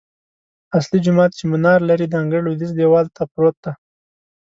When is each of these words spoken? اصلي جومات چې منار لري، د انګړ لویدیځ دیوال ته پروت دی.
اصلي 0.77 0.99
جومات 1.05 1.31
چې 1.37 1.43
منار 1.51 1.79
لري، 1.89 2.05
د 2.09 2.13
انګړ 2.21 2.41
لویدیځ 2.43 2.71
دیوال 2.75 3.05
ته 3.15 3.23
پروت 3.33 3.55
دی. 3.63 3.71